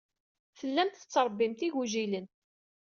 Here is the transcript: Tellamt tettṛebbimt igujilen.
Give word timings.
Tellamt 0.59 0.95
tettṛebbimt 0.99 1.65
igujilen. 1.67 2.27